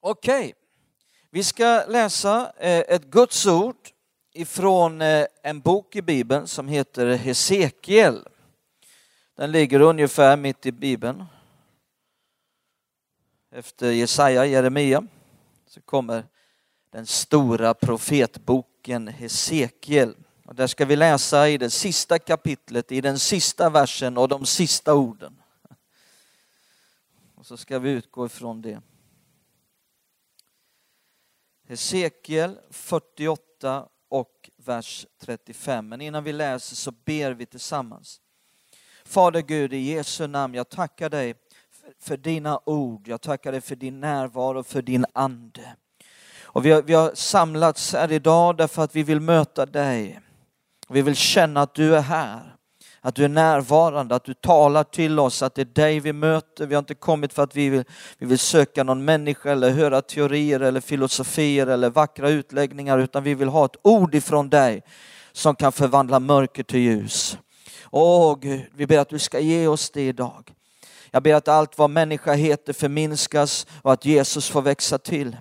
[0.00, 0.54] Okej,
[1.30, 3.76] vi ska läsa eh, ett Guds ord
[4.32, 8.28] ifrån eh, en bok i Bibeln som heter Hesekiel.
[9.34, 11.24] Den ligger ungefär mitt i Bibeln.
[13.50, 15.06] Efter Jesaja, Jeremia,
[15.66, 16.24] så kommer
[16.90, 20.16] den stora profetboken Hesekiel.
[20.44, 24.46] Och där ska vi läsa i det sista kapitlet, i den sista versen och de
[24.46, 25.42] sista orden.
[27.34, 28.80] Och så ska vi utgå ifrån det.
[31.68, 35.88] Hesekiel 48 och vers 35.
[35.88, 38.20] Men innan vi läser så ber vi tillsammans.
[39.04, 41.34] Fader Gud, i Jesu namn, jag tackar dig
[42.00, 43.08] för dina ord.
[43.08, 45.76] Jag tackar dig för din närvaro, för din ande.
[46.42, 50.20] Och vi har, vi har samlats här idag därför att vi vill möta dig.
[50.88, 52.57] Vi vill känna att du är här
[53.00, 56.66] att du är närvarande, att du talar till oss, att det är dig vi möter.
[56.66, 57.84] Vi har inte kommit för att vi vill,
[58.18, 63.34] vi vill söka någon människa eller höra teorier eller filosofier eller vackra utläggningar, utan vi
[63.34, 64.82] vill ha ett ord ifrån dig
[65.32, 67.38] som kan förvandla mörker till ljus.
[67.90, 70.52] Åh Gud, vi ber att du ska ge oss det idag.
[71.10, 75.36] Jag ber att allt vad människa heter förminskas och att Jesus får växa till.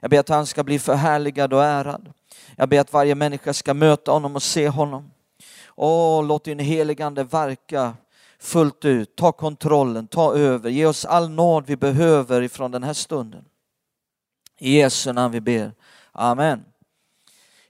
[0.00, 2.12] Jag ber att han ska bli förhärligad och ärad.
[2.56, 5.10] Jag ber att varje människa ska möta honom och se honom.
[5.80, 7.94] Åh, låt din heligande verka
[8.38, 9.16] fullt ut.
[9.16, 10.70] Ta kontrollen, ta över.
[10.70, 13.44] Ge oss all nåd vi behöver ifrån den här stunden.
[14.58, 15.72] I Jesu namn vi ber.
[16.12, 16.64] Amen.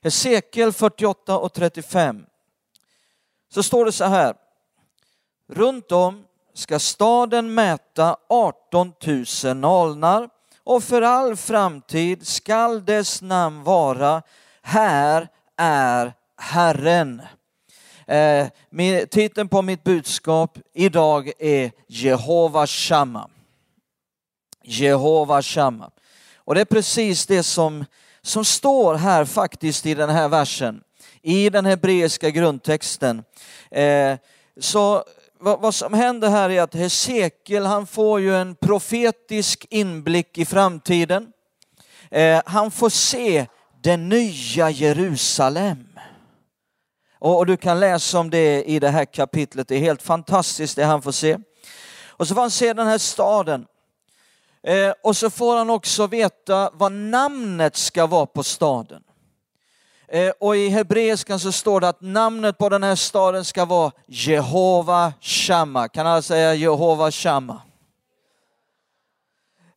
[0.03, 2.27] Hesekiel 48 och 35.
[3.55, 4.35] Så står det så här.
[5.49, 8.93] Runt om ska staden mäta 18
[9.45, 10.29] 000 alnar
[10.65, 14.23] och för all framtid skall dess namn vara
[14.63, 17.23] Här är Herren.
[18.09, 18.49] Eh,
[19.11, 23.31] titeln på mitt budskap idag är Jehova Shamma.
[24.65, 25.91] Jehova Shamma.
[26.37, 27.85] Och det är precis det som,
[28.23, 30.81] som står här faktiskt i den här versen,
[31.23, 33.25] i den hebreiska grundtexten.
[33.71, 34.17] Eh,
[34.61, 35.05] så
[35.41, 40.45] vad, vad, som händer här är att Hesekiel han får ju en profetisk inblick i
[40.45, 41.33] framtiden.
[42.11, 43.47] Eh, han får se
[43.83, 45.88] det nya Jerusalem.
[47.19, 49.69] Och, du kan läsa om det i det här kapitlet.
[49.69, 51.39] Det är helt fantastiskt det han får se.
[52.07, 53.67] Och så får han se den här staden.
[54.63, 59.03] Eh, och så får han också veta vad namnet ska vara på staden.
[60.09, 63.93] Eh, och i hebreiskan så står det att namnet på den här staden ska vara
[64.07, 65.89] Jehova Shamma.
[65.89, 67.63] Kan alla säga Jehova Shamma?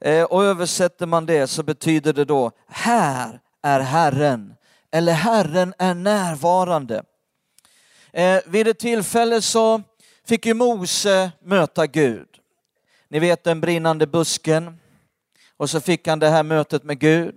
[0.01, 4.53] Eh, och översätter man det så betyder det då, här är Herren.
[4.91, 7.03] Eller Herren är närvarande.
[8.13, 9.81] Eh, vid ett tillfälle så
[10.27, 12.27] fick ju Mose möta Gud.
[13.09, 14.79] Ni vet den brinnande busken.
[15.57, 17.35] Och så fick han det här mötet med Gud.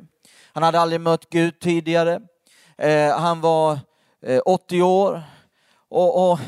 [0.53, 2.21] Han hade aldrig mött Gud tidigare.
[2.79, 3.79] Eh, han var
[4.23, 5.23] eh, 80 år.
[5.89, 6.39] Och, och,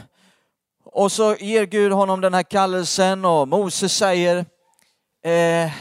[0.85, 4.37] och så ger Gud honom den här kallelsen och Mose säger
[5.23, 5.73] eh,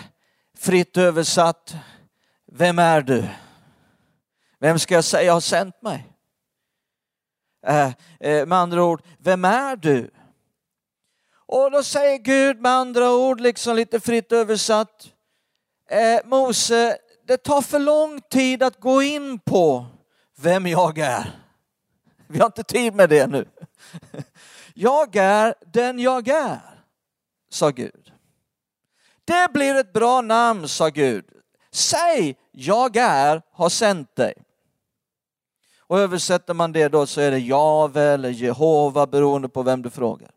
[0.58, 1.76] fritt översatt,
[2.52, 3.28] vem är du?
[4.60, 6.15] Vem ska jag säga har sänt mig?
[7.68, 10.12] Eh, eh, med andra ord, vem är du?
[11.48, 15.08] Och då säger Gud med andra ord, liksom lite fritt översatt,
[15.90, 19.86] eh, Mose, det tar för lång tid att gå in på
[20.38, 21.31] vem jag är.
[22.28, 23.48] Vi har inte tid med det nu.
[24.74, 26.84] Jag är den jag är,
[27.50, 28.12] sa Gud.
[29.26, 31.26] Det blir ett bra namn, sa Gud.
[31.72, 34.45] Säg, jag är har sänt dig.
[35.88, 39.90] Och översätter man det då så är det Jave eller Jehova beroende på vem du
[39.90, 40.31] frågar.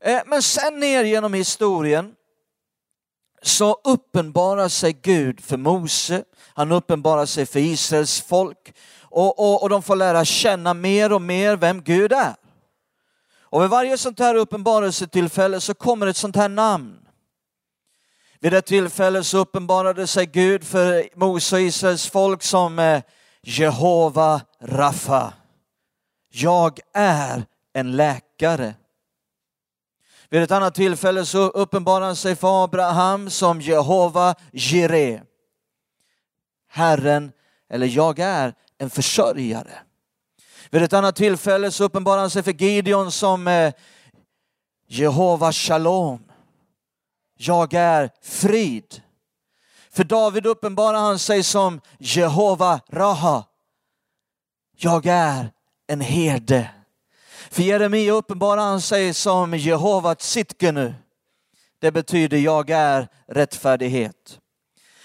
[0.00, 2.14] Eh, men sen ner genom historien
[3.42, 9.68] så uppenbarar sig Gud för Mose, han uppenbarar sig för Israels folk och, och, och
[9.68, 12.34] de får lära känna mer och mer vem Gud är.
[13.42, 16.96] Och vid varje sånt här uppenbarelsetillfälle så kommer ett sånt här namn.
[18.40, 23.02] Vid det tillfället så uppenbarade sig Gud för Mose och Israels folk som eh,
[23.42, 25.34] Jehova Rafa.
[26.28, 28.74] Jag är en läkare.
[30.28, 35.20] Vid ett annat tillfälle så uppenbarar han sig för Abraham som Jehova Jireh.
[36.68, 37.32] Herren,
[37.68, 39.72] eller jag är en försörjare.
[40.70, 43.72] Vid ett annat tillfälle så uppenbarar han sig för Gideon som eh,
[44.86, 46.24] Jehova Shalom.
[47.36, 49.02] Jag är frid.
[49.92, 53.44] För David uppenbarar han sig som Jehova Raha.
[54.76, 55.52] Jag är
[55.86, 56.70] en herde.
[57.50, 60.94] För Jeremia uppenbarar han sig som Jehova Tsitkenu.
[61.78, 64.40] Det betyder jag är rättfärdighet.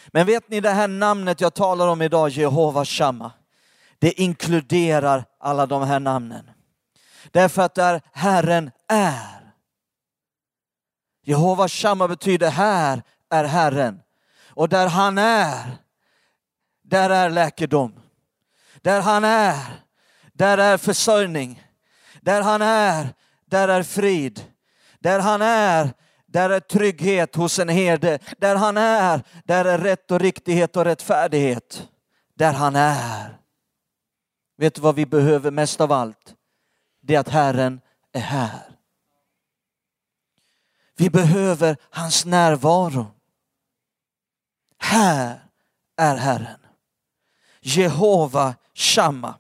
[0.08, 3.32] Men vet ni det här namnet jag talar om idag, Jehova Shamma,
[4.00, 6.50] det inkluderar alla de här namnen.
[7.32, 9.54] Därför att där Herren är.
[11.24, 14.02] Jehova Shamma betyder här är Herren.
[14.56, 15.78] Och där han är,
[16.84, 18.00] där är läkedom.
[18.82, 19.84] Där han är,
[20.34, 21.64] där är försörjning.
[22.22, 23.08] Där han är,
[23.46, 24.44] där är frid.
[25.00, 25.94] Där han är,
[26.26, 28.20] där är trygghet hos en herde.
[28.38, 31.88] Där han är, där är rätt och riktighet och rättfärdighet.
[32.36, 33.38] Där han är.
[34.58, 36.36] Vet du vad vi behöver mest av allt?
[37.02, 37.82] Det är att Herren
[38.14, 38.76] är här.
[40.98, 43.15] Vi behöver hans närvaro.
[44.80, 45.40] Här
[45.98, 46.60] är Herren.
[47.62, 49.36] Jehova Shamma.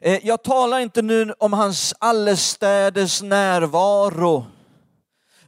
[0.00, 4.46] Eh, jag talar inte nu om hans allestädes närvaro.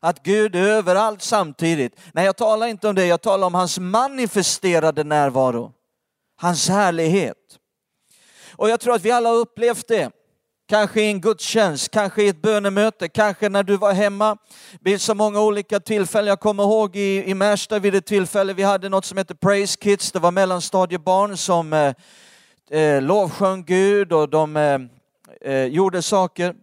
[0.01, 2.01] Att Gud är överallt samtidigt.
[2.13, 3.07] Nej, jag talar inte om det.
[3.07, 5.73] Jag talar om hans manifesterade närvaro.
[6.37, 7.37] Hans härlighet.
[8.53, 10.11] Och jag tror att vi alla har upplevt det.
[10.71, 14.37] Kanske i en gudstjänst, kanske i ett bönemöte, kanske när du var hemma
[14.81, 16.29] vid så många olika tillfällen.
[16.29, 19.77] Jag kommer ihåg i, i Märsta vid ett tillfälle, vi hade något som hette Praise
[19.81, 21.95] Kids, det var mellanstadiebarn som eh,
[22.81, 24.79] eh, lovsjöng Gud och de eh,
[25.53, 26.55] eh, gjorde saker.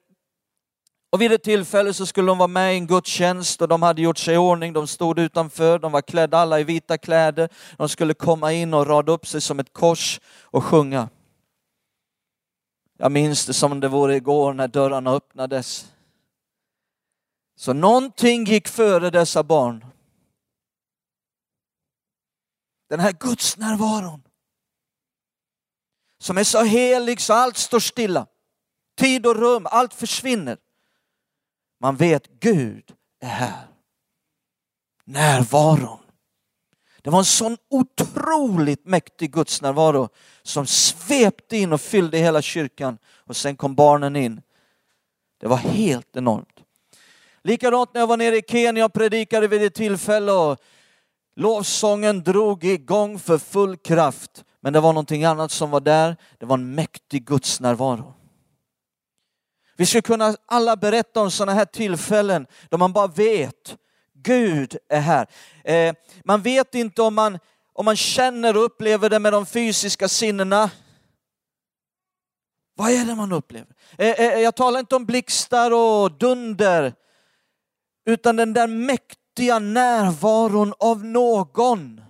[1.12, 4.02] Och vid ett tillfälle så skulle de vara med i en gudstjänst och de hade
[4.02, 7.50] gjort sig i ordning, de stod utanför, de var klädda alla i vita kläder.
[7.78, 11.10] De skulle komma in och rada upp sig som ett kors och sjunga.
[12.98, 15.92] Jag minns det som det vore igår när dörrarna öppnades.
[17.56, 19.86] Så någonting gick före dessa barn.
[22.90, 24.22] Den här Guds närvaron
[26.20, 28.28] som är så helig så allt står stilla.
[28.98, 30.58] Tid och rum, allt försvinner.
[31.80, 33.68] Man vet Gud är här.
[35.06, 36.07] Närvaron.
[37.08, 40.10] Det var en sån otroligt mäktig gudsnärvaro
[40.44, 44.42] som svepte in och fyllde hela kyrkan och sen kom barnen in.
[45.40, 46.64] Det var helt enormt.
[47.44, 50.58] Likadant när jag var nere i Kenya och predikade vid ett tillfälle och
[51.36, 54.44] lovsången drog igång för full kraft.
[54.62, 56.18] Men det var någonting annat som var där.
[56.38, 58.14] Det var en mäktig gudsnärvaro.
[59.78, 63.78] Vi skulle kunna alla berätta om sådana här tillfällen då man bara vet
[64.22, 65.28] Gud är här.
[65.64, 67.40] Eh, man vet inte om man,
[67.74, 70.72] om man känner och upplever det med de fysiska sinnena.
[72.76, 73.76] Vad är det man upplever?
[73.98, 76.94] Eh, eh, jag talar inte om blixtar och dunder,
[78.06, 82.02] utan den där mäktiga närvaron av någon.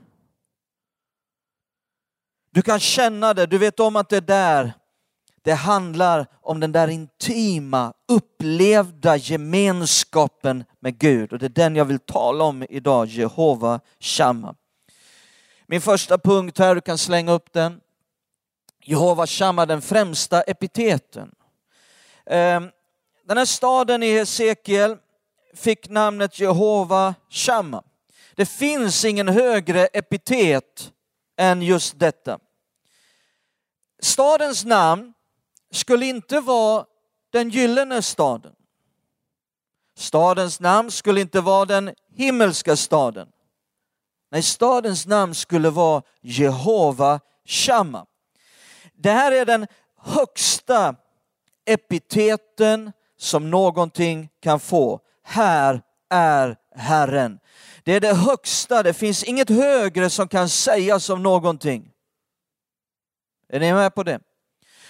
[2.51, 4.73] Du kan känna det, du vet om att det är där
[5.47, 11.33] det handlar om den där intima, upplevda gemenskapen med Gud.
[11.33, 14.55] Och det är den jag vill tala om idag, Jehova Shamma.
[15.67, 17.81] Min första punkt här, du kan slänga upp den.
[18.83, 21.31] Jehova Shamma, den främsta epiteten.
[22.25, 22.69] Ehm,
[23.27, 24.97] den här staden i Hesekiel
[25.53, 27.83] fick namnet Jehova Shamma.
[28.35, 30.91] Det finns ingen högre epitet
[31.37, 32.39] än just detta.
[34.01, 35.13] Stadens namn
[35.71, 36.85] skulle inte vara
[37.29, 38.53] den gyllene staden.
[39.95, 43.27] Stadens namn skulle inte vara den himmelska staden.
[44.31, 48.05] Nej, stadens namn skulle vara Jehova Shamma.
[48.93, 50.95] Det här är den högsta
[51.65, 54.99] epiteten som någonting kan få.
[55.23, 57.39] Här är Herren.
[57.83, 61.91] Det är det högsta, det finns inget högre som kan sägas om någonting.
[63.49, 64.19] Är ni med på det?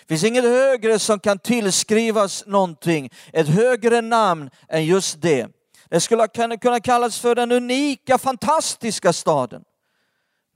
[0.07, 5.47] Det finns inget högre som kan tillskrivas någonting, ett högre namn än just det.
[5.89, 6.27] Det skulle
[6.61, 9.63] kunna kallas för den unika, fantastiska staden.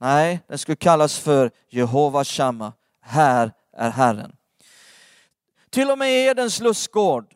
[0.00, 2.72] Nej, den skulle kallas för Jehova Shamma.
[3.00, 4.36] Här är Herren.
[5.70, 7.34] Till och med Edens lustgård.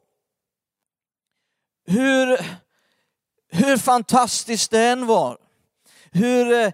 [1.87, 2.39] Hur,
[3.49, 5.39] hur fantastiskt det än var,
[6.11, 6.71] hur eh,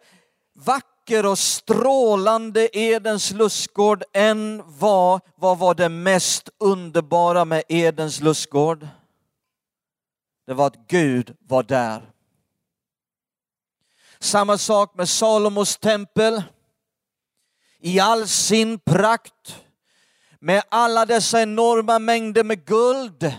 [0.55, 8.21] vackert vacker och strålande Edens lustgård än var, vad var det mest underbara med Edens
[8.21, 8.89] lustgård?
[10.47, 12.03] Det var att Gud var där.
[14.21, 16.43] Samma sak med Salomos tempel.
[17.81, 19.63] I all sin prakt,
[20.41, 23.35] med alla dessa enorma mängder med guld.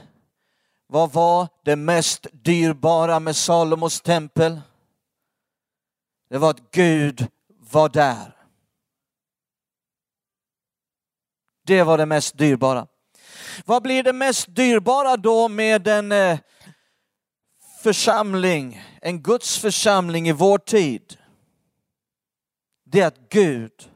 [0.88, 4.62] Vad var det mest dyrbara med Salomos tempel?
[6.29, 7.27] Det var att Gud
[7.74, 8.36] var där.
[11.65, 12.88] Det var det mest dyrbara.
[13.65, 16.39] Vad blir det mest dyrbara då med en eh,
[17.84, 21.18] församling, en Guds församling i vår tid?
[22.94, 23.89] det är att Gud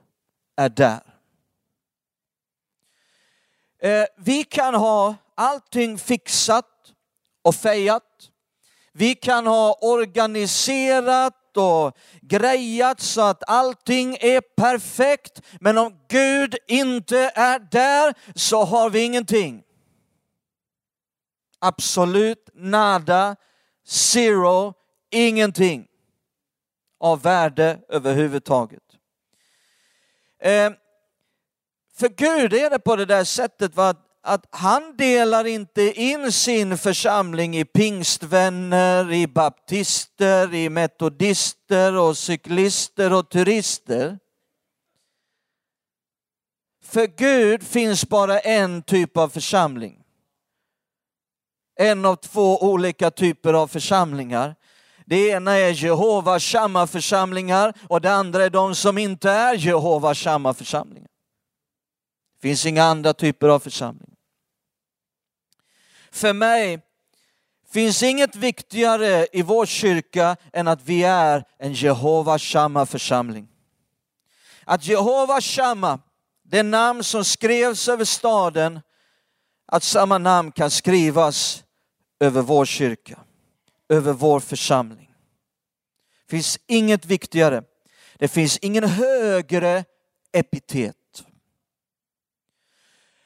[0.55, 1.01] är där.
[3.81, 6.93] Eh, vi kan ha allting fixat
[7.41, 8.29] och fejat.
[8.91, 15.41] Vi kan ha organiserat och grejat så att allting är perfekt.
[15.59, 19.63] Men om Gud inte är där så har vi ingenting.
[21.59, 23.35] Absolut nada,
[23.85, 24.73] zero,
[25.09, 25.87] ingenting
[26.99, 28.83] av värde överhuvudtaget.
[30.39, 30.71] Eh,
[31.95, 36.77] för Gud är det på det där sättet att, att han delar inte in sin
[36.77, 44.19] församling i pingstvänner, i baptister, i metodister och cyklister och turister.
[46.83, 50.03] För Gud finns bara en typ av församling.
[51.79, 54.55] En av två olika typer av församlingar.
[55.05, 60.19] Det ena är Jehovas samma församlingar och det andra är de som inte är Jehovas
[60.19, 61.09] samma församlingar.
[62.41, 64.16] Det finns inga andra typer av församlingar.
[66.17, 66.79] För mig
[67.71, 73.47] finns inget viktigare i vår kyrka än att vi är en Jehovas Shamma församling.
[74.65, 75.99] Att Jehovas Shamma,
[76.43, 78.81] det namn som skrevs över staden,
[79.65, 81.63] att samma namn kan skrivas
[82.19, 83.19] över vår kyrka,
[83.89, 85.11] över vår församling.
[86.25, 87.63] Det finns inget viktigare.
[88.15, 89.85] Det finns ingen högre
[90.31, 90.95] epitet.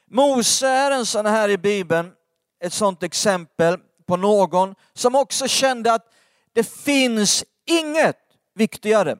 [0.06, 2.12] Mose är en sån här i Bibeln,
[2.62, 6.14] ett sådant exempel på någon som också kände att
[6.54, 8.18] det finns inget
[8.56, 9.18] viktigare.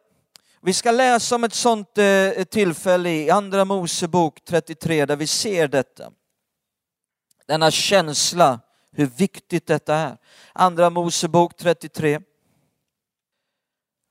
[0.62, 5.68] Vi ska läsa om ett sådant eh, tillfälle i Andra Mosebok 33 där vi ser
[5.68, 6.12] detta.
[7.46, 8.60] Denna känsla
[8.92, 10.18] hur viktigt detta är.
[10.54, 12.20] Andra Mosebok 33.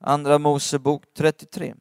[0.00, 1.74] Andra Mosebok 33.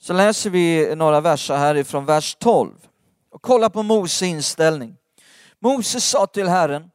[0.00, 2.88] Så läser vi några verser härifrån vers 12.
[3.34, 4.96] Och kolla på Mose inställning.
[5.58, 6.90] Mose sa till Herren,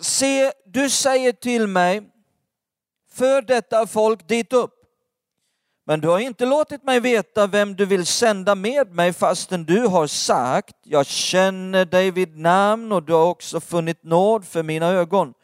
[0.00, 2.02] se du säger till mig,
[3.12, 4.74] för detta folk dit upp.
[5.86, 9.86] Men du har inte låtit mig veta vem du vill sända med mig fastän du
[9.86, 14.86] har sagt, jag känner dig vid namn och du har också funnit nåd för mina
[14.86, 15.34] ögon.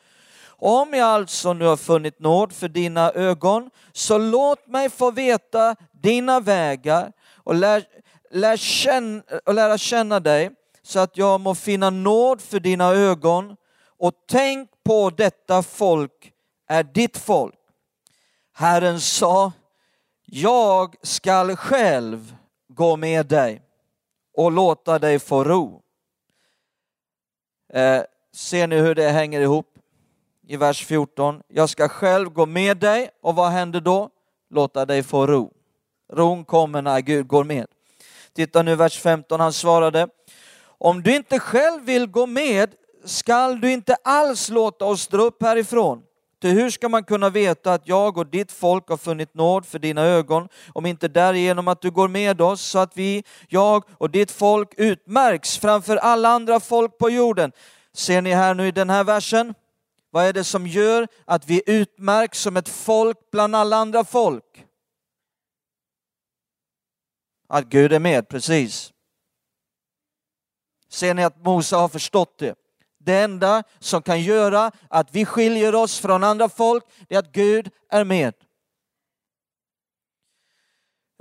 [0.47, 5.77] Om jag alltså nu har funnit nåd för dina ögon, så låt mig få veta
[5.93, 7.85] dina vägar och, lär,
[8.31, 10.51] lär känna, lära känna dig
[10.83, 13.57] så att jag må finna nåd för dina ögon
[13.99, 16.33] och tänk på detta folk
[16.69, 17.55] är ditt folk.
[18.53, 19.53] Herren sa,
[20.25, 22.35] jag skall själv
[22.69, 23.63] gå med dig
[24.35, 25.83] och låta dig få ro.
[27.73, 28.03] Eh,
[28.35, 29.79] ser ni hur det hänger ihop?
[30.47, 31.43] I vers 14.
[31.49, 34.11] Jag ska själv gå med dig och vad händer då?
[34.51, 35.53] Låta dig få ro.
[36.13, 37.67] Ron kommer när Gud går med.
[38.39, 40.09] Titta nu vers 15, han svarade,
[40.79, 42.71] om du inte själv vill gå med
[43.05, 46.03] skall du inte alls låta oss dra upp härifrån.
[46.43, 49.79] Ty hur ska man kunna veta att jag och ditt folk har funnit nåd för
[49.79, 54.11] dina ögon om inte därigenom att du går med oss så att vi, jag och
[54.11, 57.53] ditt folk utmärks framför alla andra folk på jorden.
[57.95, 59.55] Ser ni här nu i den här versen?
[60.11, 64.68] Vad är det som gör att vi utmärks som ett folk bland alla andra folk?
[67.49, 68.93] Att Gud är med, precis.
[70.89, 72.55] Ser ni att Mose har förstått det?
[72.99, 77.33] Det enda som kan göra att vi skiljer oss från andra folk, det är att
[77.33, 78.35] Gud är med.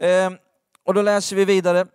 [0.01, 0.37] Ehm,
[0.83, 1.87] och då läser vi vidare.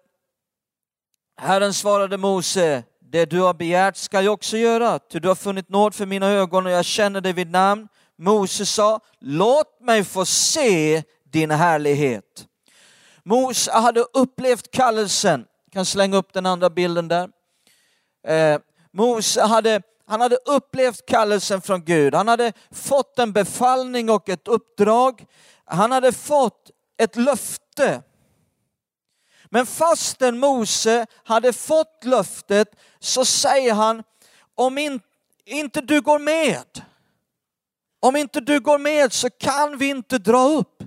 [1.37, 5.69] Herren svarade Mose, det du har begärt ska jag också göra, ty du har funnit
[5.69, 7.89] nåd för mina ögon och jag känner dig vid namn.
[8.19, 12.47] Mose sa, låt mig få se din härlighet.
[13.25, 17.31] Mose hade upplevt kallelsen, jag kan slänga upp den andra bilden där.
[18.27, 18.61] Eh,
[18.93, 22.15] Mose hade, han hade upplevt kallelsen från Gud.
[22.15, 25.27] Han hade fått en befallning och ett uppdrag.
[25.65, 28.03] Han hade fått ett löfte.
[29.45, 34.03] Men fastän Mose hade fått löftet så säger han,
[34.55, 35.01] om in,
[35.45, 36.85] inte du går med,
[38.01, 40.83] om inte du går med så kan vi inte dra upp.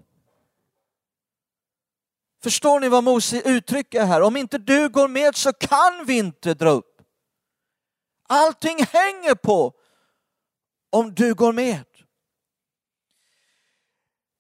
[2.46, 4.22] Förstår ni vad Mose uttrycker här?
[4.22, 7.02] Om inte du går med så kan vi inte dra upp.
[8.28, 9.74] Allting hänger på
[10.90, 11.86] om du går med.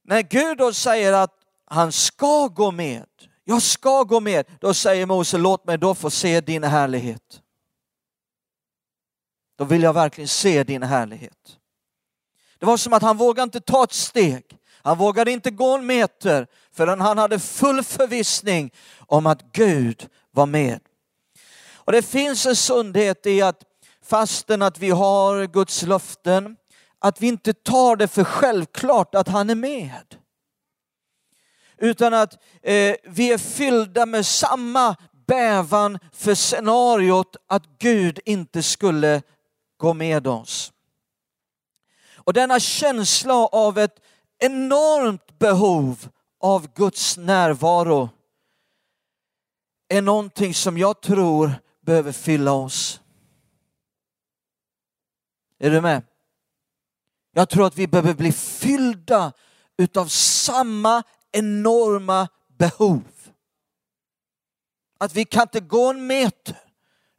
[0.03, 1.33] När Gud då säger att
[1.65, 3.07] han ska gå med,
[3.43, 7.41] jag ska gå med, då säger Mose låt mig då få se din härlighet.
[9.55, 11.57] Då vill jag verkligen se din härlighet.
[12.59, 14.57] Det var som att han vågade inte ta ett steg.
[14.85, 20.45] Han vågade inte gå en meter förrän han hade full förvissning om att Gud var
[20.45, 20.79] med.
[21.73, 23.63] Och det finns en sundhet i att
[24.03, 26.55] fastän att vi har Guds löften,
[26.99, 30.15] att vi inte tar det för självklart att han är med.
[31.77, 34.95] Utan att eh, vi är fyllda med samma
[35.27, 39.21] bävan för scenariot att Gud inte skulle
[39.77, 40.71] gå med oss.
[42.15, 43.99] Och denna känsla av ett
[44.39, 46.07] enormt behov
[46.39, 48.09] av Guds närvaro
[49.87, 51.51] är någonting som jag tror
[51.81, 53.01] behöver fylla oss.
[55.59, 56.03] Är du med?
[57.31, 59.33] Jag tror att vi behöver bli fyllda
[59.77, 63.03] utav samma enorma behov.
[64.97, 66.57] Att vi kan inte gå en meter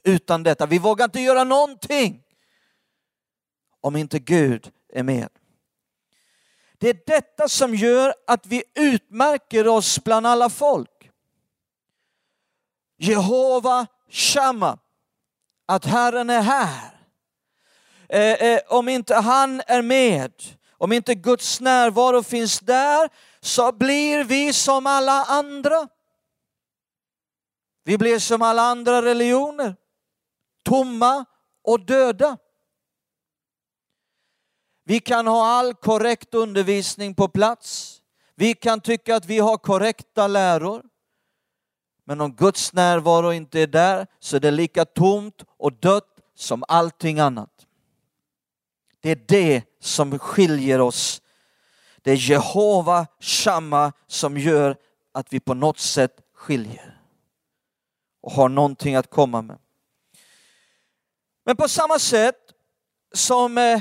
[0.04, 0.66] utan detta.
[0.66, 2.22] Vi vågar inte göra någonting
[3.80, 5.28] om inte Gud är med.
[6.86, 11.10] Det är detta som gör att vi utmärker oss bland alla folk.
[12.98, 14.78] Jehova Shamma,
[15.66, 17.00] att Herren är här.
[18.08, 20.32] Eh, eh, om inte han är med,
[20.78, 23.08] om inte Guds närvaro finns där,
[23.40, 25.88] så blir vi som alla andra.
[27.84, 29.76] Vi blir som alla andra religioner,
[30.64, 31.24] tomma
[31.62, 32.36] och döda.
[34.88, 38.00] Vi kan ha all korrekt undervisning på plats.
[38.34, 40.82] Vi kan tycka att vi har korrekta läror.
[42.04, 46.64] Men om Guds närvaro inte är där så är det lika tomt och dött som
[46.68, 47.66] allting annat.
[49.00, 51.22] Det är det som skiljer oss.
[52.02, 54.76] Det är Jehova Shamma som gör
[55.12, 57.00] att vi på något sätt skiljer
[58.20, 59.58] och har någonting att komma med.
[61.44, 62.52] Men på samma sätt
[63.14, 63.80] som eh,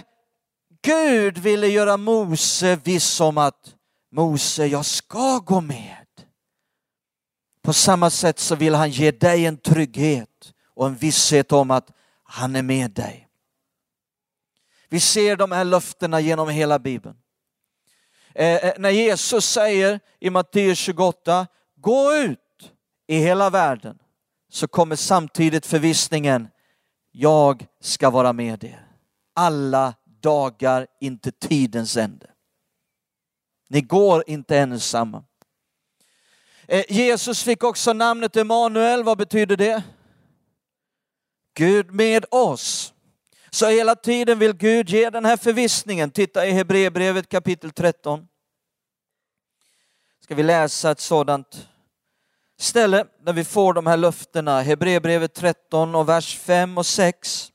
[0.85, 3.75] Gud ville göra Mose viss om att
[4.11, 6.05] Mose, jag ska gå med.
[7.61, 11.91] På samma sätt så vill han ge dig en trygghet och en visshet om att
[12.23, 13.27] han är med dig.
[14.89, 17.17] Vi ser de här löftena genom hela Bibeln.
[18.33, 22.39] Eh, eh när Jesus säger i Matteus 28, gå ut
[23.07, 23.97] i hela världen,
[24.49, 26.47] så kommer samtidigt förvissningen,
[27.11, 28.87] jag ska vara med er.
[29.33, 29.93] Alla
[30.25, 32.27] dagar inte tidens ände.
[33.69, 35.23] Ni går inte ensamma.
[36.67, 39.83] Eh, Jesus fick också namnet Emanuel, vad betyder det?
[41.53, 42.93] Gud med oss.
[43.49, 46.11] Så hela tiden vill Gud ge den här förvissningen.
[46.11, 48.27] Titta i Hebreerbrevet kapitel 13.
[50.23, 51.67] Ska vi läsa ett sådant
[52.57, 54.61] ställe där vi får de här löftena.
[54.61, 57.51] Hebreerbrevet 13 och vers 5 och 6.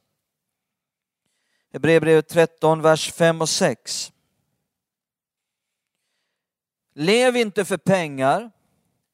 [1.72, 4.12] Hebreerbrevet 13, vers 5 och 6.
[6.94, 8.50] Lev inte för pengar,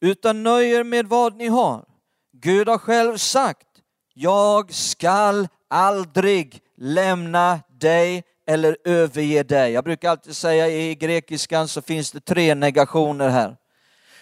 [0.01, 1.85] utan nöjer med vad ni har.
[2.33, 3.67] Gud har själv sagt,
[4.15, 9.73] jag skall aldrig lämna dig eller överge dig.
[9.73, 13.57] Jag brukar alltid säga i grekiskan så finns det tre negationer här.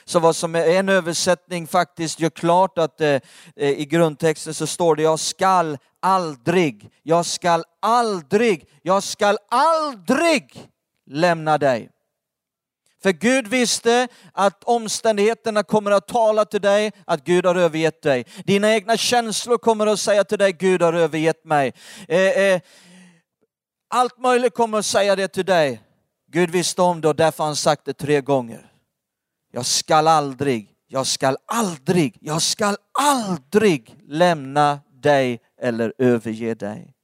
[0.04, 3.08] Så vad som är en översättning faktiskt gör klart att eh,
[3.56, 10.68] eh i grundtexten så står det jag skall aldrig, jag skall aldrig, jag skall aldrig
[11.06, 11.90] lämna dig.
[13.02, 18.26] För Gud visste att omständigheterna kommer att tala till dig att Gud har övergett dig.
[18.44, 21.72] Dina egna känslor kommer att säga till dig Gud har övergett mig.
[22.08, 22.60] Eh, eh,
[23.88, 25.80] allt möjligt kommer att säga det till dig.
[26.32, 28.70] Gud visste om det och därför har han sagt det tre gånger.
[29.52, 36.94] Jag skall aldrig, jag skall aldrig, jag skall aldrig lämna dig eller överge dig.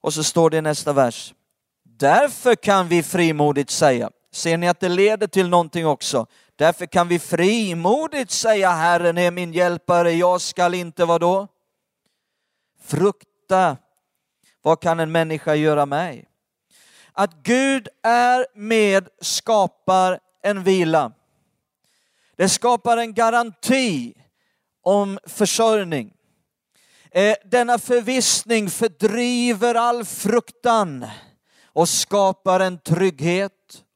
[0.00, 1.34] Och så står det i nästa vers.
[1.82, 6.26] Därför kan vi frimodigt säga, ser ni att det leder till någonting också?
[6.56, 11.48] Därför kan vi frimodigt säga Herren är min hjälpare, jag skall inte vad då?
[12.80, 13.76] Frukta.
[14.62, 16.28] Vad kan en människa göra mig?
[17.12, 21.12] Att Gud är med skapar en vila.
[22.36, 24.14] Det skapar en garanti
[24.82, 26.12] om försörjning.
[27.12, 31.06] Eh, denna förvissning fördriver all fruktan
[31.72, 33.52] och skapar en trygghet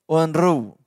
[0.09, 0.79] och en ro.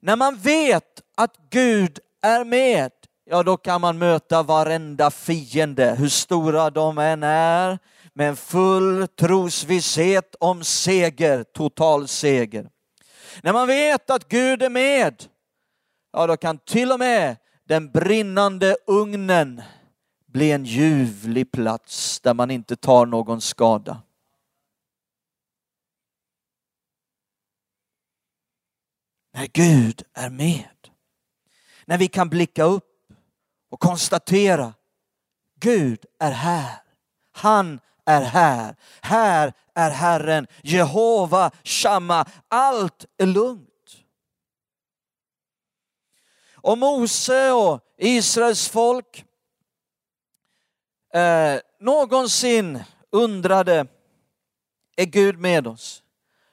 [0.00, 2.90] När man vet att Gud är med,
[3.24, 7.78] ja då kan man möta varenda fiende, hur stora de än är,
[8.14, 12.68] med en full trosvisshet om seger, total seger.
[13.42, 15.24] När man vet att Gud är med,
[16.12, 17.36] ja då kan till och med
[17.68, 19.62] den brinnande ugnen
[20.32, 24.02] bli en ljuvlig plats där man inte tar någon skada.
[29.32, 30.88] när Gud är med.
[31.84, 33.12] När vi kan blicka upp
[33.70, 34.74] och konstatera
[35.60, 36.82] Gud är här.
[37.32, 38.76] Han är här.
[39.00, 42.26] Här är Herren, Jehova, Shamma.
[42.48, 43.66] Allt är lugnt.
[46.52, 49.24] Och Mose och Israels folk
[51.14, 53.86] eh, någonsin undrade,
[54.96, 56.02] är Gud med oss?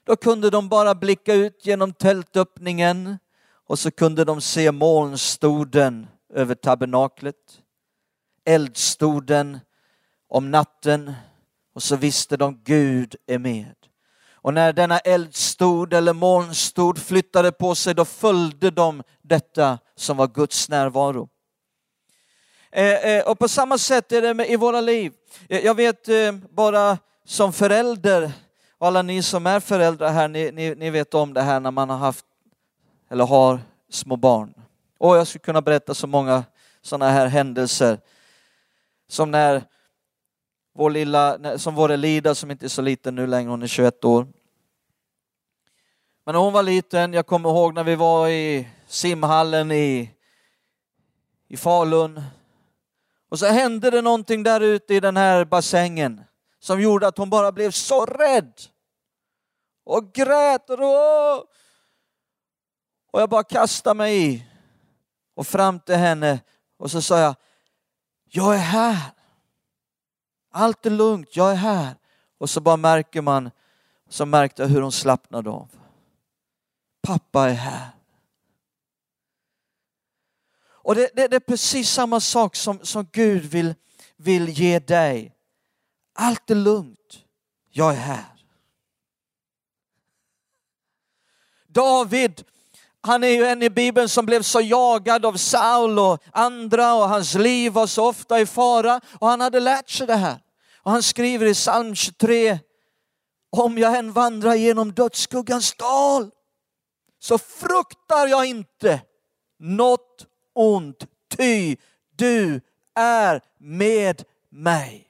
[0.04, 3.18] Då kunde de bara blicka ut genom tältöppningen
[3.66, 7.62] och så kunde de se molnstoden över tabernaklet,
[8.44, 9.58] eldstoden
[10.28, 11.12] om natten
[11.74, 13.74] och så visste de Gud är med.
[14.32, 20.26] Och när denna eldstod eller molnstod flyttade på sig då följde de detta som var
[20.26, 21.28] Guds närvaro.
[22.70, 25.12] Eh, eh, och på samma sätt är det i våra liv.
[25.48, 28.32] Jag vet eh, bara som förälder,
[28.78, 31.70] och alla ni som är föräldrar här, ni, ni, ni vet om det här när
[31.70, 32.24] man har haft
[33.10, 34.54] eller har små barn.
[34.98, 36.44] Och jag skulle kunna berätta så många
[36.82, 37.98] sådana här händelser.
[39.08, 39.62] Som när
[40.74, 44.04] vår lilla, som vår Elida som inte är så liten nu längre, hon är 21
[44.04, 44.26] år.
[46.24, 50.10] Men när hon var liten, jag kommer ihåg när vi var i simhallen i,
[51.48, 52.22] i Falun.
[53.28, 56.24] Och så hände det någonting där ute i den här bassängen
[56.58, 58.52] som gjorde att hon bara blev så rädd.
[59.84, 61.38] Och grät och,
[63.10, 64.44] och jag bara kastade mig i
[65.34, 66.40] och fram till henne
[66.78, 67.34] och så sa jag,
[68.24, 68.96] jag är här.
[70.52, 71.94] Allt är lugnt, jag är här.
[72.38, 73.50] Och så bara märker man,
[74.08, 75.68] så märkte jag hur hon slappnade av.
[77.02, 77.97] Pappa är här.
[80.88, 83.74] Och det, det, det, är precis samma sak som, som Gud vill,
[84.16, 85.34] vill ge dig.
[86.14, 87.18] Allt är lugnt,
[87.70, 88.24] jag är här.
[91.66, 92.44] David,
[93.00, 97.08] han är ju en i Bibeln som blev så jagad av Saul och andra och
[97.08, 100.40] hans liv var så ofta i fara och han hade lärt sig det här.
[100.82, 102.58] Och han skriver i psalm 23,
[103.50, 106.30] om jag än vandrar genom dödsskuggans dal
[107.18, 109.00] så fruktar jag inte
[109.58, 110.24] något
[110.58, 111.76] ont, ty
[112.10, 112.60] du
[112.94, 115.08] är med mig.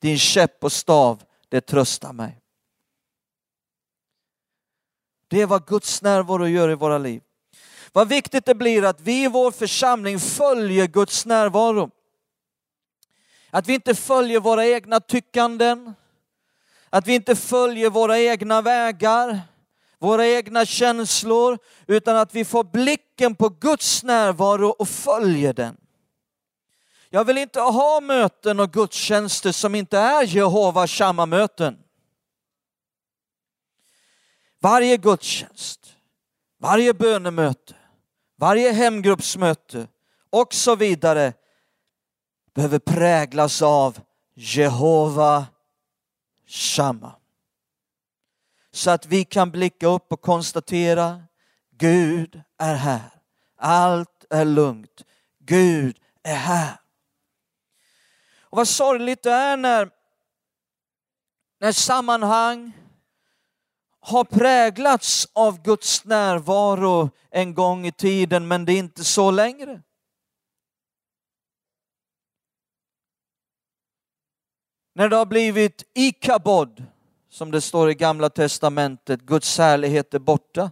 [0.00, 2.40] Din käpp och stav, det tröstar mig.
[5.28, 7.22] Det är vad Guds närvaro gör i våra liv.
[7.92, 11.90] Vad viktigt det blir att vi i vår församling följer Guds närvaro.
[13.50, 15.94] Att vi inte följer våra egna tyckanden,
[16.90, 19.40] att vi inte följer våra egna vägar,
[20.04, 25.76] våra egna känslor, utan att vi får blicken på Guds närvaro och följer den.
[27.10, 31.78] Jag vill inte ha möten och gudstjänster som inte är Jehova Shamma-möten.
[34.60, 35.96] Varje gudstjänst,
[36.58, 37.74] varje bönemöte,
[38.36, 39.88] varje hemgruppsmöte
[40.30, 41.32] och så vidare
[42.54, 44.00] behöver präglas av
[44.34, 45.46] Jehova
[46.46, 47.12] Shamma.
[48.74, 51.22] Så att vi kan blicka upp och konstatera
[51.70, 53.10] Gud är här.
[53.56, 55.04] Allt är lugnt.
[55.38, 56.80] Gud är här.
[58.40, 59.90] Och vad sorgligt det är när,
[61.60, 62.72] när sammanhang
[64.00, 69.82] har präglats av Guds närvaro en gång i tiden men det är inte så längre.
[74.94, 76.86] När det har blivit ikabod,
[77.34, 80.70] som det står i gamla testamentet, Guds härlighet är borta.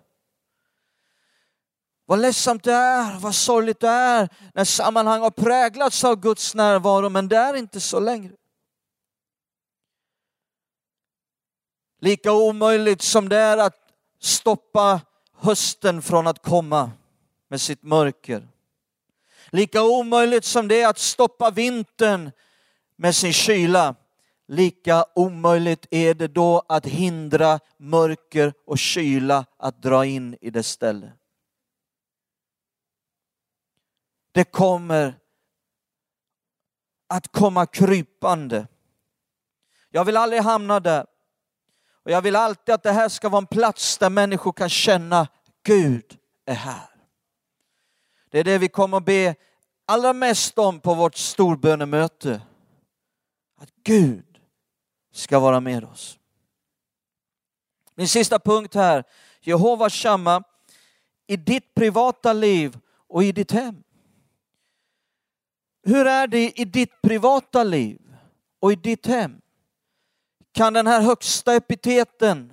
[2.06, 7.08] Vad ledsamt det är, vad sorgligt det är när sammanhang har präglats av Guds närvaro
[7.08, 8.32] men det är inte så längre.
[12.00, 15.00] Lika omöjligt som det är att stoppa
[15.36, 16.90] hösten från att komma
[17.48, 18.48] med sitt mörker.
[19.50, 22.30] Lika omöjligt som det är att stoppa vintern
[22.96, 23.94] med sin kyla.
[24.52, 30.62] Lika omöjligt är det då att hindra mörker och kyla att dra in i det
[30.62, 31.12] ställe.
[34.32, 35.18] Det kommer
[37.08, 38.66] att komma krypande.
[39.90, 41.06] Jag vill aldrig hamna där.
[42.04, 45.28] Och jag vill alltid att det här ska vara en plats där människor kan känna
[45.62, 46.90] Gud är här.
[48.30, 49.34] Det är det vi kommer att be
[49.86, 52.42] allra mest om på vårt storbönemöte.
[53.60, 54.31] Att Gud
[55.12, 56.18] ska vara med oss.
[57.94, 59.04] Min sista punkt här,
[59.40, 60.42] Jehova Shamma,
[61.26, 63.82] i ditt privata liv och i ditt hem.
[65.82, 68.00] Hur är det i ditt privata liv
[68.60, 69.40] och i ditt hem?
[70.52, 72.52] Kan den här högsta epiteten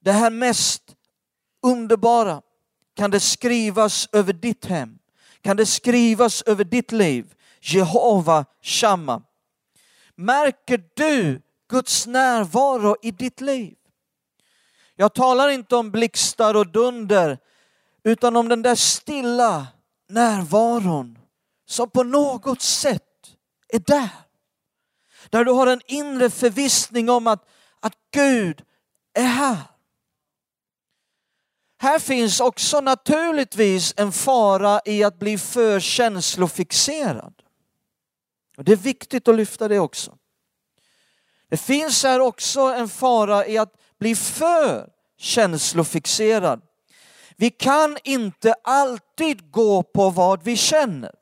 [0.00, 0.96] det här mest
[1.62, 2.42] underbara
[2.94, 4.98] kan det skrivas över ditt hem?
[5.40, 7.34] Kan det skrivas över ditt liv?
[7.60, 9.22] Jehova Shamma.
[10.16, 13.74] Märker du Guds närvaro i ditt liv?
[14.94, 17.38] Jag talar inte om blixtar och dunder,
[18.04, 19.66] utan om den där stilla
[20.08, 21.18] närvaron
[21.66, 23.02] som på något sätt
[23.68, 24.10] är där.
[25.30, 27.48] Där du har en inre förvissning om att,
[27.80, 28.62] att Gud
[29.14, 29.58] är här.
[31.78, 37.41] Här finns också naturligtvis en fara i att bli för känslofixerad.
[38.56, 40.18] Och det är viktigt att lyfta det också.
[41.48, 44.88] Det finns här också en fara i att bli för
[45.18, 46.62] känslofixerad.
[47.36, 51.14] Vi kan inte alltid gå på vad vi känner.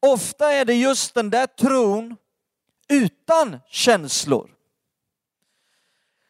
[0.00, 2.16] Ofta är det just den där tron
[2.88, 4.50] utan känslor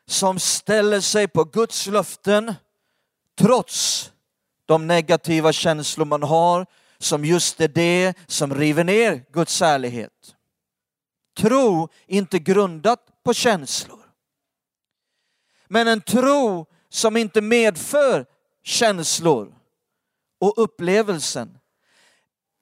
[0.06, 2.54] som ställer sig på Guds löften
[3.38, 4.10] trots
[4.66, 6.66] de negativa känslor man har
[7.04, 10.34] som just är det som river ner Guds ärlighet.
[11.36, 14.00] Tro inte grundat på känslor.
[15.68, 18.26] Men en tro som inte medför
[18.62, 19.54] känslor
[20.40, 21.58] och upplevelsen.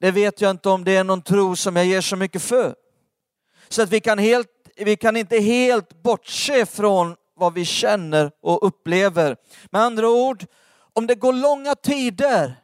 [0.00, 2.74] Det vet jag inte om det är någon tro som jag ger så mycket för.
[3.68, 8.66] Så att vi kan, helt, vi kan inte helt bortse från vad vi känner och
[8.66, 9.36] upplever.
[9.70, 10.46] Med andra ord,
[10.92, 12.61] om det går långa tider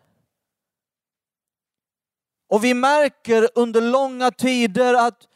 [2.48, 5.28] och vi märker under långa tider att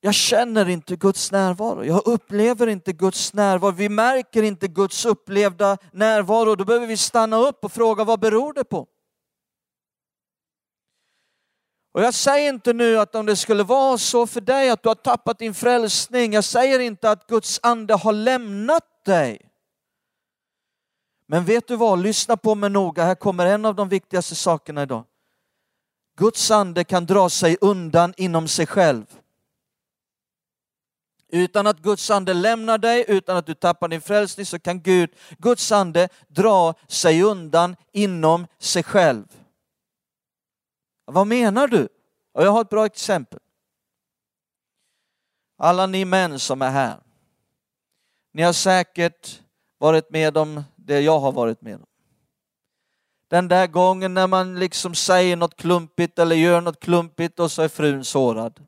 [0.00, 5.78] jag känner inte Guds närvaro, jag upplever inte Guds närvaro, vi märker inte Guds upplevda
[5.92, 6.54] närvaro.
[6.54, 8.86] Då behöver vi stanna upp och fråga vad beror det på?
[11.92, 14.88] Och jag säger inte nu att om det skulle vara så för dig att du
[14.88, 19.47] har tappat din frälsning, jag säger inte att Guds ande har lämnat dig.
[21.30, 24.82] Men vet du vad, lyssna på mig noga, här kommer en av de viktigaste sakerna
[24.82, 25.04] idag.
[26.16, 29.20] Guds ande kan dra sig undan inom sig själv.
[31.28, 35.10] Utan att Guds ande lämnar dig, utan att du tappar din frälsning så kan Gud,
[35.38, 39.24] Guds ande dra sig undan inom sig själv.
[41.04, 41.88] Vad menar du?
[42.32, 43.40] Och jag har ett bra exempel.
[45.58, 47.00] Alla ni män som är här,
[48.32, 49.42] ni har säkert
[49.78, 51.86] varit med om det jag har varit med om.
[53.28, 57.62] Den där gången när man liksom säger något klumpigt eller gör något klumpigt och så
[57.62, 58.66] är frun sårad.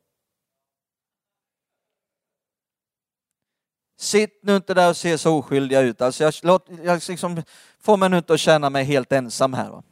[3.98, 6.00] Sitt nu inte där och se så oskyldiga ut.
[6.00, 7.42] Alltså jag, låt, jag liksom,
[7.78, 9.70] får mig nu inte att känna mig helt ensam här.
[9.70, 9.82] Va?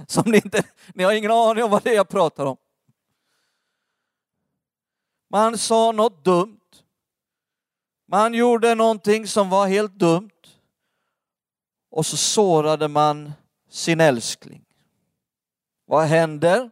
[0.06, 0.62] Som ni, inte,
[0.94, 2.56] ni har ingen aning om vad det är jag pratar om.
[5.30, 6.59] Man sa något dumt.
[8.10, 10.30] Man gjorde någonting som var helt dumt.
[11.90, 13.32] Och så sårade man
[13.68, 14.64] sin älskling.
[15.84, 16.70] Vad händer?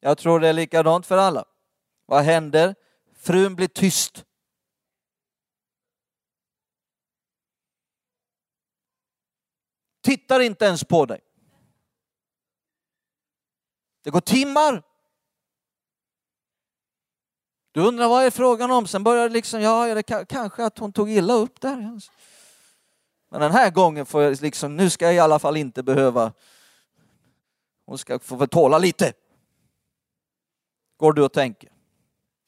[0.00, 1.44] Jag tror det är likadant för alla.
[2.06, 2.74] Vad händer?
[3.14, 4.24] Frun blir tyst.
[10.00, 11.20] Tittar inte ens på dig.
[14.02, 14.91] Det går timmar.
[17.72, 18.86] Du undrar vad är frågan om?
[18.86, 22.00] Sen börjar det liksom, ja, det kanske att hon tog illa upp där.
[23.30, 26.32] Men den här gången får jag liksom, nu ska jag i alla fall inte behöva,
[27.86, 29.12] hon ska få tåla lite.
[30.96, 31.72] Går du och tänker.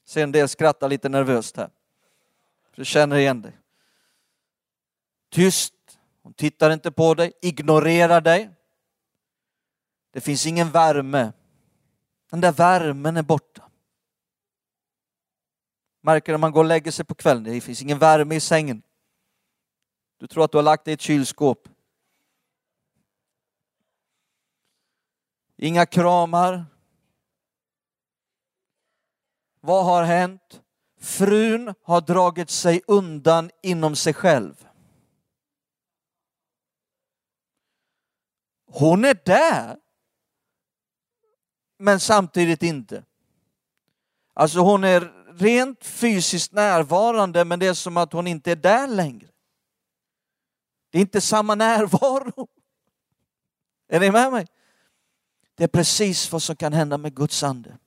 [0.05, 1.71] Ser en del skratta lite nervöst här.
[2.75, 3.59] Du känner igen dig.
[5.31, 5.75] Tyst,
[6.23, 8.51] hon tittar inte på dig, ignorerar dig.
[10.11, 11.33] Det finns ingen värme.
[12.31, 13.64] Den där värmen är borta.
[16.05, 18.83] Märker när man går och lägger sig på kvällen, det finns ingen värme i sängen.
[20.19, 21.69] Du tror att du har lagt dig i ett kylskåp.
[25.57, 26.67] Inga kramar,
[29.61, 30.63] vad har hänt?
[31.01, 34.69] Frun har dragit sig undan inom sig själv.
[38.67, 39.79] Hon är där,
[41.79, 43.05] men samtidigt inte.
[44.35, 48.89] Alltså hon är rent fysiskt närvarande, men det är som att hon inte är där
[48.89, 49.29] längre.
[50.91, 52.49] Det är inte samma närvaro.
[53.89, 54.47] Är ni med mig?
[55.55, 57.79] Det är precis vad som kan hända med Guds ande.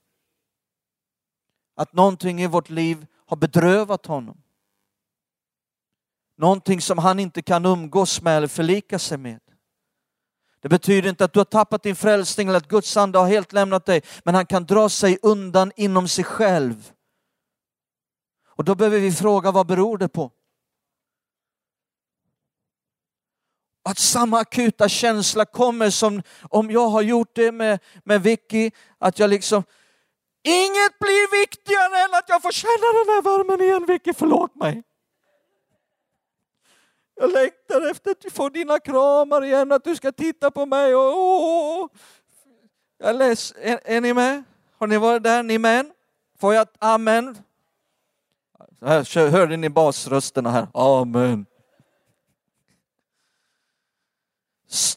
[1.74, 4.42] Att någonting i vårt liv har bedrövat honom.
[6.36, 9.40] Någonting som han inte kan umgås med eller förlika sig med.
[10.60, 13.52] Det betyder inte att du har tappat din frälsning eller att Guds ande har helt
[13.52, 16.92] lämnat dig, men han kan dra sig undan inom sig själv.
[18.58, 20.30] Och då behöver vi fråga, vad beror det på?
[23.84, 29.18] Att samma akuta känsla kommer som om jag har gjort det med, med Vicky, att
[29.18, 29.62] jag liksom,
[30.42, 34.82] inget blir viktigare än att jag får känna den här värmen igen Vicky, förlåt mig.
[37.14, 41.18] Jag längtar efter att få dina kramar igen, att du ska titta på mig och
[41.18, 41.88] åh,
[42.98, 43.58] Jag är.
[43.66, 44.44] Är, är ni med?
[44.78, 45.92] Har ni varit där, ni män?
[46.40, 47.38] Får jag ett amen?
[48.80, 50.68] Här hörde ni basrösterna här.
[50.74, 51.46] Amen.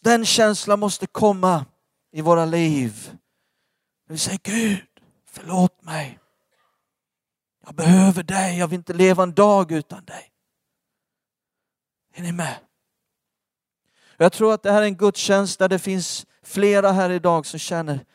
[0.01, 1.65] Den känslan måste komma
[2.11, 3.17] i våra liv.
[4.07, 4.87] Vi säger Gud,
[5.25, 6.19] förlåt mig.
[7.65, 10.31] Jag behöver dig, jag vill inte leva en dag utan dig.
[12.13, 12.55] Är ni med?
[14.17, 17.59] Jag tror att det här är en gudstjänst där det finns flera här idag som
[17.59, 18.05] känner,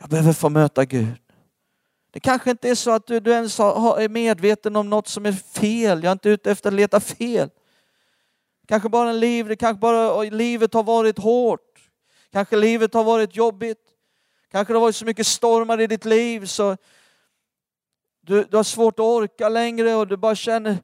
[0.00, 1.23] jag behöver få möta Gud.
[2.14, 5.32] Det kanske inte är så att du, du ens är medveten om något som är
[5.32, 6.02] fel.
[6.02, 7.50] Jag är inte ute efter att leta fel.
[8.66, 11.90] Kanske bara en liv, det kanske bara livet har varit hårt.
[12.32, 13.78] Kanske livet har varit jobbigt.
[14.50, 16.76] Kanske det har varit så mycket stormar i ditt liv så
[18.20, 20.78] du, du har svårt att orka längre och du bara känner,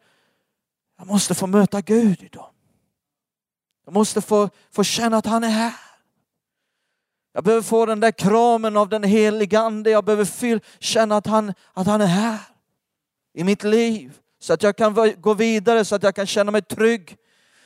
[0.98, 2.50] jag måste få möta Gud idag.
[3.84, 5.89] Jag måste få, få känna att han är här.
[7.32, 9.90] Jag behöver få den där kramen av den heliga Ande.
[9.90, 12.40] Jag behöver känna att han, att han är här
[13.32, 14.18] i mitt liv.
[14.38, 17.16] Så att jag kan gå vidare, så att jag kan känna mig trygg.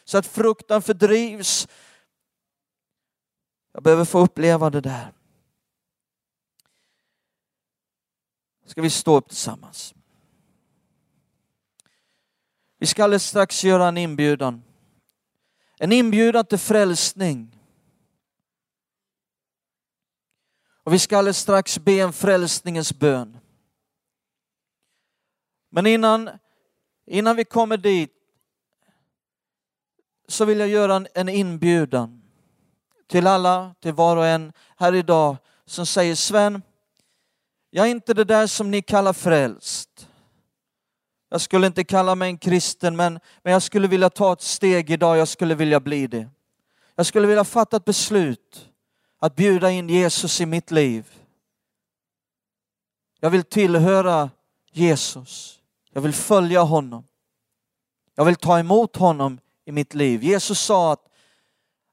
[0.04, 1.68] Så att fruktan fördrivs.
[3.72, 5.12] Jag behöver få uppleva det där.
[8.66, 9.94] Ska vi stå upp tillsammans?
[12.78, 14.62] Vi ska alldeles strax göra en inbjudan.
[15.78, 17.58] En inbjudan till frälsning.
[20.84, 23.38] Och vi ska alldeles strax be en frälsningens bön.
[25.70, 26.30] Men innan,
[27.06, 28.12] innan vi kommer dit
[30.28, 32.22] så vill jag göra en, en inbjudan
[33.06, 36.62] till alla, till var och en här idag som säger Sven,
[37.70, 40.08] jag är inte det där som ni kallar frälst.
[41.28, 44.90] Jag skulle inte kalla mig en kristen, men, men jag skulle vilja ta ett steg
[44.90, 46.28] idag, jag skulle vilja bli det.
[46.94, 48.70] Jag skulle vilja fatta ett beslut
[49.24, 51.14] att bjuda in Jesus i mitt liv.
[53.20, 54.30] Jag vill tillhöra
[54.72, 55.60] Jesus.
[55.90, 57.04] Jag vill följa honom.
[58.14, 60.24] Jag vill ta emot honom i mitt liv.
[60.24, 61.08] Jesus sa att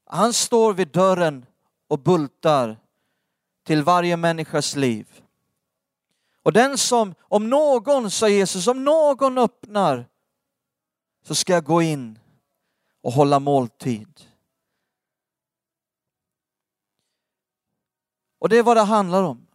[0.05, 1.45] han står vid dörren
[1.87, 2.77] och bultar
[3.63, 5.21] till varje människas liv.
[6.43, 10.05] Och den som, om någon, sa Jesus, om någon öppnar
[11.23, 12.19] så ska jag gå in
[13.01, 14.30] och hålla måltid.
[18.41, 19.47] Och det är vad det handlar om.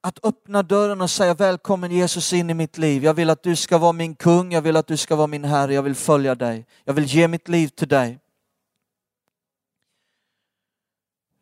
[0.00, 3.04] Att öppna dörren och säga välkommen Jesus in i mitt liv.
[3.04, 5.44] Jag vill att du ska vara min kung, jag vill att du ska vara min
[5.44, 6.66] herre, jag vill följa dig.
[6.84, 8.18] Jag vill ge mitt liv till dig.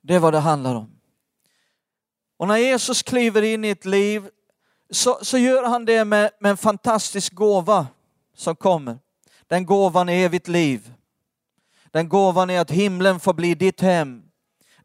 [0.02, 0.90] Det är vad det handlar om.
[2.36, 4.28] Och när Jesus kliver in i ett liv
[4.90, 7.86] så, så gör han det med, med en fantastisk gåva
[8.36, 8.98] som kommer.
[9.46, 10.92] Den gåvan är evigt liv.
[11.90, 14.22] Den gåvan är att himlen får bli ditt hem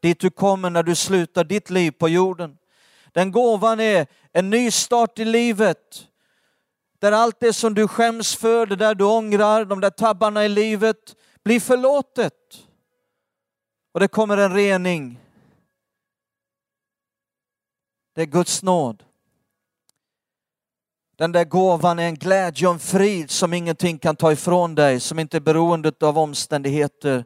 [0.02, 2.58] dit du kommer när du slutar ditt liv på jorden.
[3.12, 6.08] Den gåvan är en ny start i livet.
[7.00, 10.50] Där allt det som du skäms för, det där du ångrar, de där tabbarna i
[10.50, 12.34] livet blir förlåtet.
[13.94, 15.20] Och det kommer en rening.
[18.16, 19.04] Det är Guds nåd.
[21.18, 25.00] Den där gåvan är en glädje och en frid som ingenting kan ta ifrån dig,
[25.00, 27.26] som inte är beroende av omständigheter.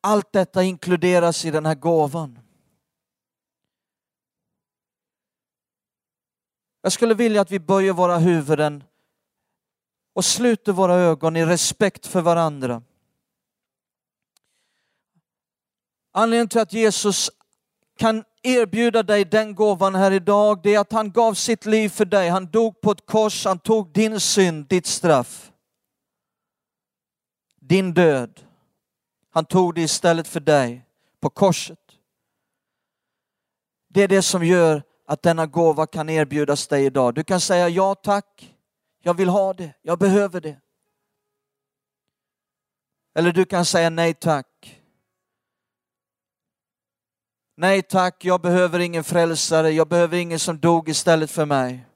[0.00, 2.38] Allt detta inkluderas i den här gåvan.
[6.82, 8.84] Jag skulle vilja att vi böjer våra huvuden
[10.12, 12.82] och sluter våra ögon i respekt för varandra.
[16.12, 17.30] Anledningen till att Jesus
[17.98, 22.04] kan erbjuda dig den gåvan här idag, det är att han gav sitt liv för
[22.04, 22.28] dig.
[22.28, 25.52] Han dog på ett kors, han tog din synd, ditt straff.
[27.60, 28.40] Din död.
[29.30, 30.86] Han tog det istället för dig
[31.20, 31.78] på korset.
[33.88, 37.14] Det är det som gör att denna gåva kan erbjudas dig idag.
[37.14, 38.56] Du kan säga ja tack,
[39.02, 40.60] jag vill ha det, jag behöver det.
[43.14, 44.80] Eller du kan säga nej tack.
[47.56, 51.86] Nej tack, jag behöver ingen frälsare, jag behöver ingen som dog istället för mig.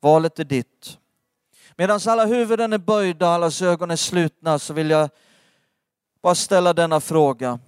[0.00, 0.98] Valet är ditt.
[1.76, 5.10] Medan alla huvuden är böjda, allas ögon är slutna så vill jag
[6.22, 7.60] bara ställa denna fråga.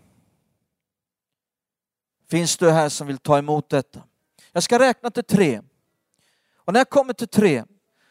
[2.30, 4.02] Finns du här som vill ta emot detta?
[4.52, 5.62] Jag ska räkna till tre.
[6.56, 7.64] Och när jag kommer till tre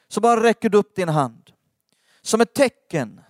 [0.07, 1.51] så bara räcker du upp din hand.
[2.21, 3.21] Som ett tecken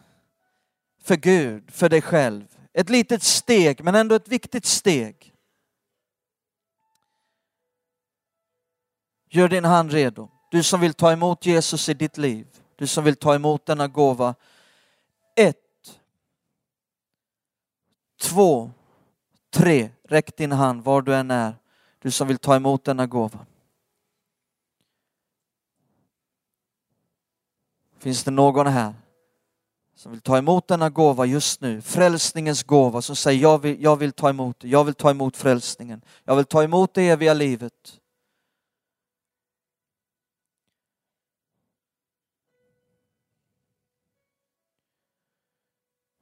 [1.03, 2.57] för Gud, för dig själv.
[2.73, 5.33] Ett litet steg, men ändå ett viktigt steg.
[9.29, 10.29] Gör din hand redo.
[10.51, 12.47] Du som vill ta emot Jesus i ditt liv.
[12.75, 14.35] Du som vill ta emot denna gåva.
[15.35, 15.57] Ett.
[18.21, 18.71] Två.
[19.49, 19.89] Tre.
[20.03, 21.55] Räck din hand var du än är.
[21.99, 23.45] Du som vill ta emot denna gåva.
[27.99, 28.93] Finns det någon här
[30.01, 33.95] som vill ta emot denna gåva just nu, frälsningens gåva, som säger jag vill, jag
[33.95, 37.33] vill ta emot det, jag vill ta emot frälsningen, jag vill ta emot det eviga
[37.33, 38.00] livet.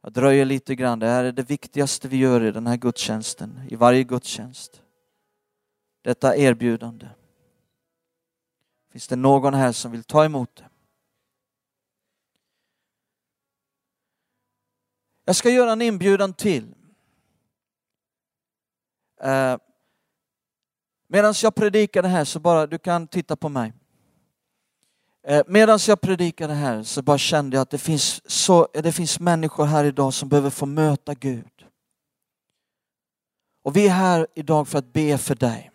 [0.01, 3.67] Jag dröjer lite grann, det här är det viktigaste vi gör i den här gudstjänsten,
[3.69, 4.83] i varje gudstjänst.
[6.01, 7.09] Detta erbjudande.
[8.91, 10.69] Finns det någon här som vill ta emot det?
[15.25, 16.75] Jag ska göra en inbjudan till.
[19.21, 19.57] Eh,
[21.11, 23.73] Medan jag predikar det här så bara, du kan titta på mig.
[25.29, 29.19] Eh, Medan jag predikade här så bara kände jag att det finns, så, det finns
[29.19, 31.65] människor här idag som behöver få möta Gud.
[33.63, 35.71] Och vi är här idag för att be för dig.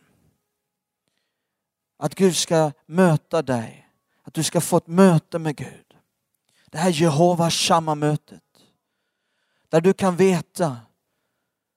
[1.98, 3.88] Att Gud ska möta dig.
[4.22, 5.96] Att du ska få ett möte med Gud.
[6.70, 8.42] Det här Jehovas Shamma-mötet.
[9.68, 10.76] Där du kan veta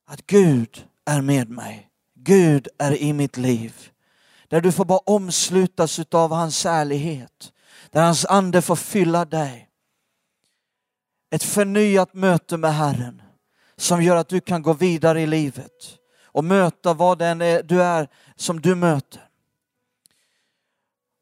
[0.05, 1.89] att Gud är med mig.
[2.13, 3.91] Gud är i mitt liv.
[4.47, 7.53] Där du får bara omslutas av hans ärlighet.
[7.97, 9.69] Där hans ande får fylla dig.
[11.29, 13.21] Ett förnyat möte med Herren
[13.77, 17.63] som gör att du kan gå vidare i livet och möta vad det än är
[17.63, 19.29] du är som du möter.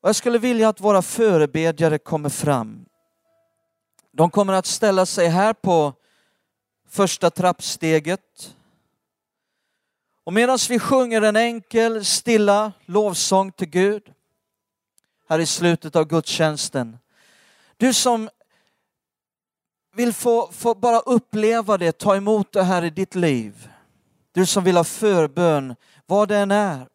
[0.02, 2.86] Och jag skulle vilja att våra förebedjare kommer fram.
[4.12, 5.94] De kommer att ställa sig här på
[6.90, 8.56] första trappsteget.
[10.24, 14.15] Och medan vi sjunger en enkel, stilla lovsång till Gud
[15.30, 16.98] här i slutet av gudstjänsten.
[17.78, 18.30] Du som
[19.96, 23.70] vill få, få bara uppleva det, ta emot det här i ditt liv.
[24.32, 26.88] Du som vill ha förbön, vad det än är.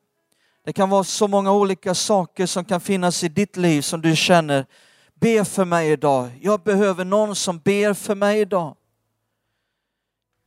[0.65, 4.17] Det kan vara så många olika saker som kan finnas i ditt liv som du
[4.17, 4.67] känner,
[5.15, 6.31] be för mig idag.
[6.41, 8.77] Jag behöver någon som ber för mig idag.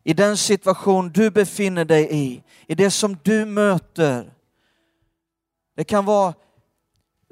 [0.03, 4.33] I den situation du befinner dig i, i det som du möter.
[5.75, 6.33] Det kan vara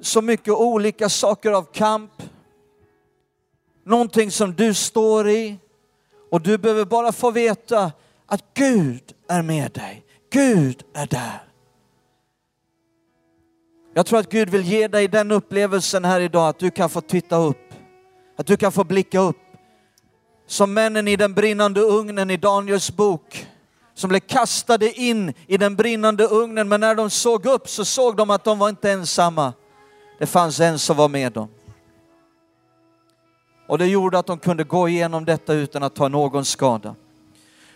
[0.02, 2.22] så mycket olika saker av kamp.
[3.84, 5.58] Någonting som du står i
[6.30, 7.92] och du behöver bara få veta
[8.26, 10.04] att Gud är med dig.
[10.30, 11.42] Gud är där.
[13.94, 17.00] Jag tror att Gud vill ge dig den upplevelsen här idag att du kan få
[17.00, 17.74] titta upp.
[18.36, 19.36] Att du kan få blicka upp.
[20.46, 23.46] Som männen i den brinnande ugnen i Daniels bok.
[23.94, 28.16] Som blev kastade in i den brinnande ugnen men när de såg upp så såg
[28.16, 29.52] de att de var inte ensamma.
[30.22, 31.48] Det fanns en som var med dem.
[33.66, 36.94] Och det gjorde att de kunde gå igenom detta utan att ta någon skada.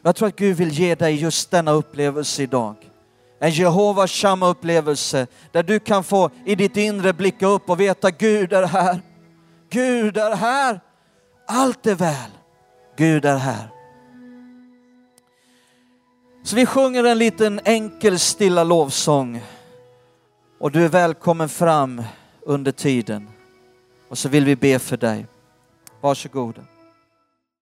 [0.03, 2.75] Jag tror att Gud vill ge dig just denna upplevelse idag.
[3.39, 8.11] En Jehovas samma upplevelse där du kan få i ditt inre blicka upp och veta
[8.11, 9.01] Gud är här.
[9.71, 10.81] Gud är här.
[11.47, 12.31] Allt är väl.
[12.97, 13.69] Gud är här.
[16.45, 19.43] Så vi sjunger en liten enkel stilla lovsång
[20.61, 22.03] och du är välkommen fram
[22.47, 23.29] under tiden.
[24.09, 25.27] Och så vill vi be för dig.
[26.01, 26.63] Varsågoda.